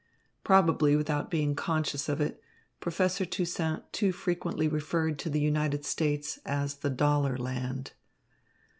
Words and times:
Probably 0.43 0.95
without 0.95 1.29
being 1.29 1.53
conscious 1.53 2.09
of 2.09 2.19
it, 2.19 2.41
Professor 2.79 3.23
Toussaint 3.23 3.83
too 3.91 4.11
frequently 4.11 4.67
referred 4.67 5.19
to 5.19 5.29
the 5.29 5.39
United 5.39 5.85
States 5.85 6.39
as 6.43 6.77
the 6.77 6.89
dollar 6.89 7.37
land. 7.37 7.91